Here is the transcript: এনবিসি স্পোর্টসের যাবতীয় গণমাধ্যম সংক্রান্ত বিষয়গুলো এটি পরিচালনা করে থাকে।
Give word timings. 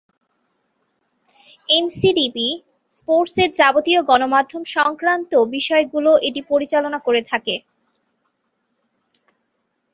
এনবিসি 1.69 2.47
স্পোর্টসের 2.91 3.49
যাবতীয় 3.59 3.99
গণমাধ্যম 4.09 4.63
সংক্রান্ত 4.75 5.31
বিষয়গুলো 5.55 6.11
এটি 6.27 6.41
পরিচালনা 6.51 6.99
করে 7.07 7.21
থাকে। 7.31 7.55